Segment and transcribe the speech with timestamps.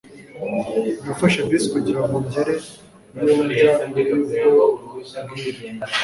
[1.05, 2.53] nafashe bisi kugira ngo ngere
[3.21, 4.09] iyo njya mbere
[4.41, 4.93] yuko
[5.29, 5.59] bwira